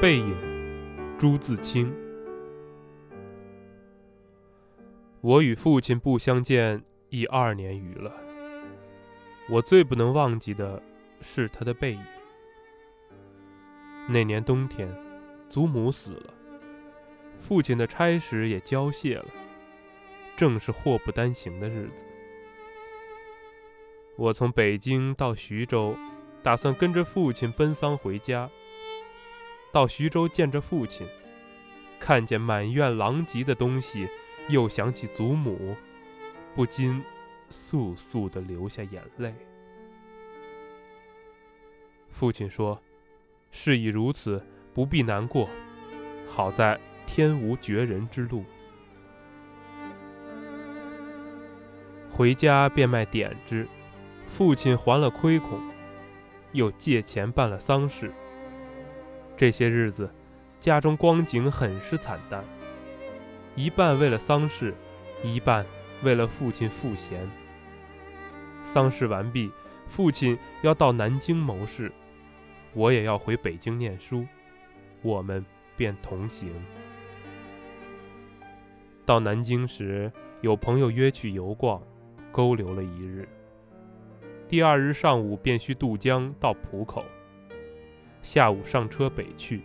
[0.00, 0.34] 背影，
[1.18, 1.94] 朱自清。
[5.20, 8.10] 我与父亲不相见已二年余了。
[9.50, 10.82] 我最不能忘记的
[11.20, 12.02] 是他的背影。
[14.08, 14.90] 那年冬天，
[15.50, 16.32] 祖母死了，
[17.38, 19.26] 父亲的差事也交卸了，
[20.34, 22.06] 正是祸不单行的日子。
[24.16, 25.94] 我从北京到徐州，
[26.42, 28.48] 打算跟着父亲奔丧回家。
[29.72, 31.06] 到徐州见着父亲，
[31.98, 34.08] 看见满院狼藉的东西，
[34.48, 35.76] 又想起祖母，
[36.54, 37.02] 不禁
[37.48, 39.34] 簌簌地流下眼泪。
[42.08, 42.80] 父亲说
[43.52, 45.48] ：“事已如此，不必难过。
[46.28, 48.44] 好在天无绝人之路。”
[52.10, 53.66] 回家变卖点子，
[54.26, 55.58] 父亲还了亏空，
[56.52, 58.12] 又借钱办了丧事。
[59.40, 60.10] 这些日子，
[60.58, 62.44] 家中光景很是惨淡，
[63.56, 64.74] 一半为了丧事，
[65.24, 65.64] 一半
[66.02, 67.26] 为了父亲赋闲。
[68.62, 69.50] 丧事完毕，
[69.88, 71.90] 父亲要到南京谋事，
[72.74, 74.26] 我也要回北京念书，
[75.00, 75.42] 我们
[75.74, 76.52] 便同行。
[79.06, 81.82] 到南京时，有朋友约去游逛，
[82.30, 83.26] 勾留了一日。
[84.46, 87.02] 第二日上午便需渡江到浦口。
[88.22, 89.62] 下午上车北去。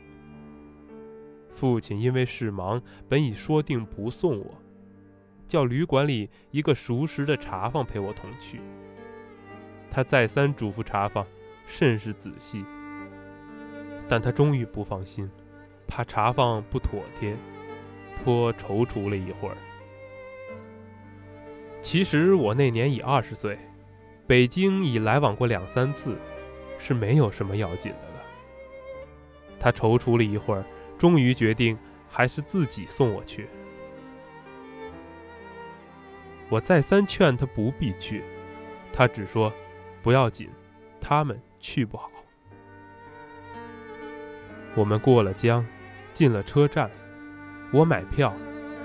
[1.50, 4.58] 父亲因为事忙，本已说定不送我，
[5.47, 8.59] 叫旅馆里一个熟识的茶房陪我同去。
[9.89, 11.25] 他再三嘱咐茶房，
[11.66, 12.66] 甚是仔细，
[14.09, 15.30] 但他终于不放心，
[15.88, 17.38] 怕茶房不妥帖，
[18.22, 19.56] 颇踌躇了一会儿。
[21.81, 23.58] 其实我那年已二十岁，
[24.28, 26.17] 北京已来往过两三次，
[26.78, 28.15] 是没有什么要紧的。
[29.66, 30.64] 他踌躇了一会儿，
[30.96, 31.76] 终于决定
[32.08, 33.50] 还是自己送我去。
[36.50, 38.24] 我再三劝他不必去，
[38.94, 39.52] 他只说
[40.03, 40.52] ：“不要紧，
[41.02, 42.12] 他们去不好。”
[44.78, 45.66] 我们过了江，
[46.14, 46.88] 进了车站，
[47.74, 48.32] 我买票，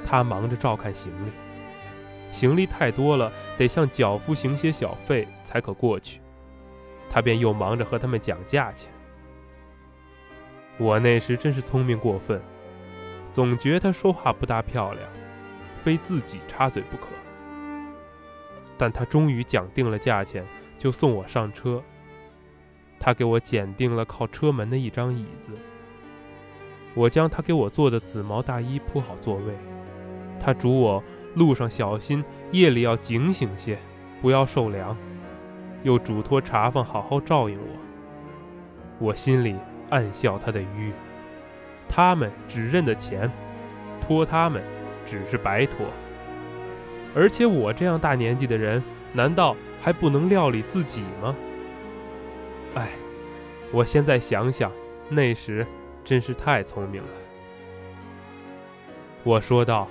[0.02, 1.32] 他忙着照看行李。
[2.32, 6.22] 行李太多了，得向脚夫行些小费才可过去，
[7.10, 8.90] 他便又忙着和他们讲价钱。
[10.80, 12.40] 我那时真是聪明过分，
[13.30, 15.06] 总觉他说话不大漂亮，
[15.84, 17.08] 非自己插嘴不可。
[18.78, 20.42] 但他终于讲定了价钱，
[20.78, 21.82] 就送我上车。
[22.98, 25.52] 他给我拣定了靠车门的一张椅子，
[26.94, 29.54] 我将他给我做的紫毛大衣铺好座位。
[30.40, 31.04] 他嘱我
[31.34, 33.78] 路上小心，夜里要警醒些，
[34.22, 34.96] 不要受凉，
[35.82, 37.68] 又嘱托茶房好好照应我。
[38.98, 39.54] 我心里。
[39.90, 40.92] 暗笑他的愚，
[41.88, 43.30] 他们只认得钱，
[44.00, 44.62] 托他们
[45.04, 45.86] 只是白托。
[47.14, 51.34] 而且我这样大年纪的人，难道还不能料理自己吗？
[52.76, 52.88] 哎，
[53.72, 54.70] 我现在想想，
[55.08, 55.66] 那时
[56.04, 57.08] 真是太聪明了。
[59.24, 59.88] 我说道：“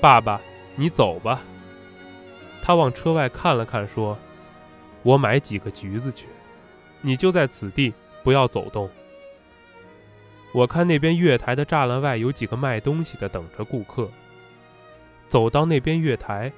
[0.00, 0.40] 爸爸，
[0.76, 1.42] 你走吧。”
[2.62, 4.16] 他往车外看了看，说
[5.02, 6.26] ：“我买几个橘子去，
[7.00, 7.92] 你就在此地，
[8.22, 8.88] 不要走动。”
[10.52, 14.10] 我看那边月台的栅栏外有几个卖东西的等着顾客。
[15.28, 16.50] 走到那边月台，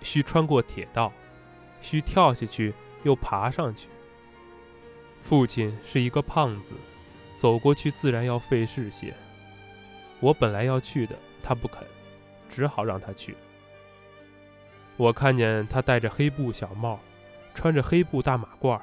[0.00, 1.12] 需穿过铁道，
[1.82, 2.72] 需跳下去
[3.02, 3.86] 又爬上去。
[5.22, 6.74] 父亲是一个胖子，
[7.38, 9.14] 走过去自然要费事些。
[10.20, 11.84] 我本来要去的，他不肯，
[12.48, 13.36] 只好让他去。
[14.96, 16.98] 我看见他戴着黑布小帽，
[17.52, 18.80] 穿着黑布大马褂，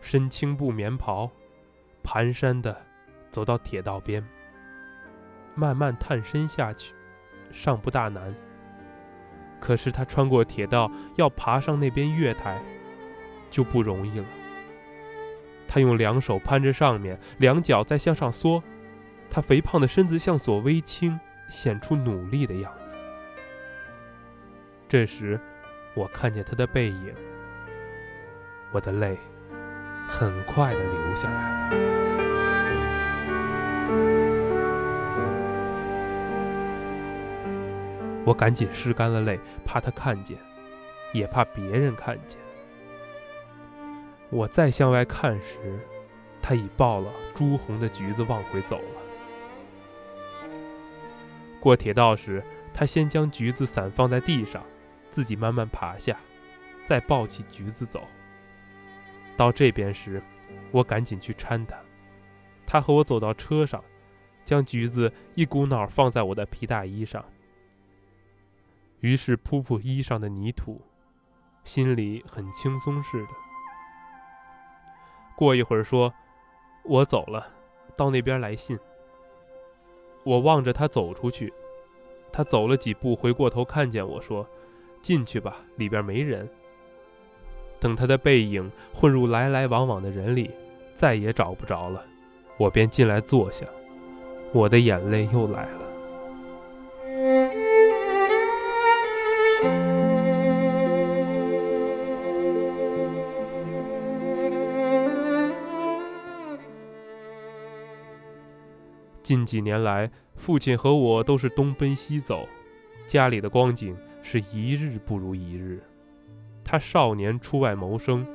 [0.00, 1.30] 身青布棉袍，
[2.02, 2.87] 蹒跚的。
[3.38, 4.20] 走到铁道边，
[5.54, 6.92] 慢慢探身下去，
[7.52, 8.34] 尚不大难。
[9.60, 12.60] 可是他穿过铁道，要爬上那边月台，
[13.48, 14.26] 就不容易了。
[15.68, 18.60] 他用两手攀着上面，两脚在向上缩，
[19.30, 22.96] 他肥胖的身子向左微倾，显出努力的样子。
[24.88, 25.38] 这时，
[25.94, 27.14] 我看见他的背影，
[28.72, 29.16] 我的泪
[30.08, 32.07] 很快的流下来了。
[38.28, 40.36] 我赶紧拭干了泪，怕他看见，
[41.14, 42.38] 也怕别人看见。
[44.28, 45.80] 我再向外看时，
[46.42, 50.44] 他已抱了朱红的橘子往回走了。
[51.58, 52.44] 过铁道时，
[52.74, 54.62] 他先将橘子散放在地上，
[55.10, 56.14] 自己慢慢爬下，
[56.86, 58.02] 再抱起橘子走。
[59.38, 60.22] 到这边时，
[60.70, 61.78] 我赶紧去搀他。
[62.66, 63.82] 他和我走到车上，
[64.44, 67.24] 将橘子一股脑放在我的皮大衣上，
[69.00, 70.80] 于是扑扑衣上的泥土，
[71.64, 73.28] 心里很轻松似的。
[75.36, 76.12] 过一会儿说
[76.84, 77.46] ：“我走了，
[77.96, 78.78] 到那边来信。”
[80.24, 81.52] 我望着他走出去，
[82.32, 84.46] 他走了几步，回过头看见我说
[85.00, 86.48] ：“进去吧，里边没人。”
[87.80, 90.50] 等他的背影混入来来往往的人里，
[90.92, 92.04] 再也找不着了，
[92.58, 93.64] 我便进来坐下。
[94.52, 95.87] 我的眼泪又来了。
[109.28, 112.48] 近几年来，父亲和我都是东奔西走，
[113.06, 115.84] 家里的光景是一日不如一日。
[116.64, 118.26] 他少年出外谋生，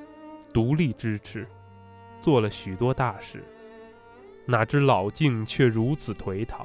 [0.53, 1.47] 独立支持，
[2.21, 3.43] 做了许多大事。
[4.45, 6.63] 哪知老境却如此颓唐。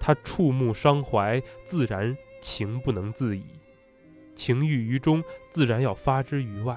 [0.00, 3.44] 他触目伤怀，自然情不能自已；
[4.34, 6.76] 情郁于中，自然要发之于外。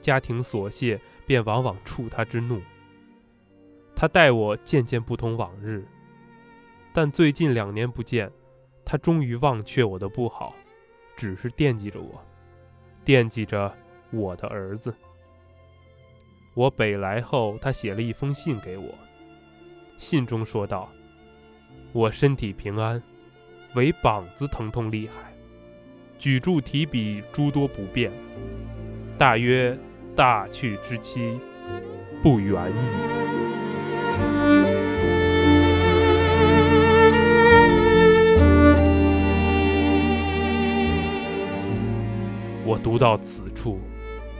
[0.00, 2.60] 家庭琐屑便往往触他之怒。
[4.02, 5.86] 他待我渐渐不同往日，
[6.92, 8.28] 但最近两年不见，
[8.84, 10.56] 他终于忘却我的不好，
[11.14, 12.20] 只是惦记着我，
[13.04, 13.72] 惦记着
[14.10, 14.92] 我的儿子。
[16.54, 18.92] 我北来后，他写了一封信给我。
[19.98, 20.90] 信中说道
[21.94, 23.00] ：“我身体平安，
[23.76, 25.32] 唯膀子疼痛厉害，
[26.18, 28.10] 举箸提笔诸多不便，
[29.16, 29.78] 大约
[30.16, 31.38] 大去之期
[32.20, 33.21] 不远矣。”
[42.92, 43.80] 读到此处，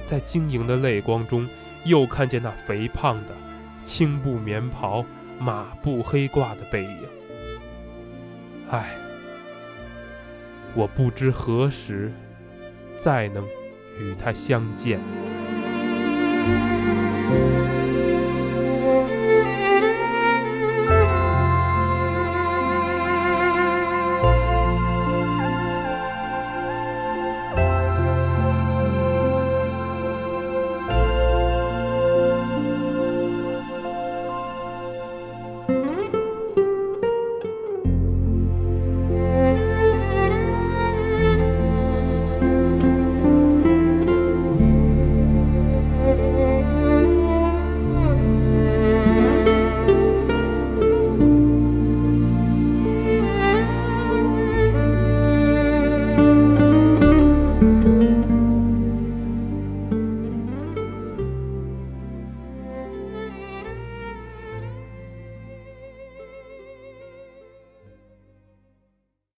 [0.05, 1.49] 在晶莹的泪光中。
[1.85, 3.35] 又看见那肥胖的
[3.83, 5.05] 青布棉袍、
[5.41, 6.99] 马布黑褂的背影。
[8.71, 8.95] 唉，
[10.75, 12.13] 我不知何时
[12.99, 13.43] 再能
[13.99, 15.01] 与他相见。